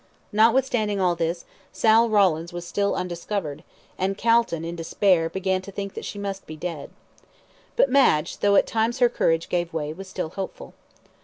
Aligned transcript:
Notwithstanding 0.31 0.99
all 0.99 1.13
this, 1.15 1.45
Sal 1.71 2.09
Rawlins 2.09 2.51
was 2.51 2.65
still 2.65 2.95
undiscovered, 2.95 3.63
and 3.99 4.17
Calton, 4.17 4.65
in 4.65 4.75
despair, 4.75 5.29
began 5.29 5.61
to 5.61 5.71
think 5.71 5.93
that 5.93 6.05
she 6.05 6.17
must 6.17 6.47
be 6.47 6.55
dead. 6.57 6.89
But 7.75 7.87
Madge, 7.91 8.39
though 8.39 8.55
at 8.55 8.65
times 8.65 8.97
her 8.97 9.09
courage 9.09 9.47
gave 9.47 9.73
way, 9.75 9.93
was 9.93 10.07
still 10.07 10.29
hopeful. 10.29 10.73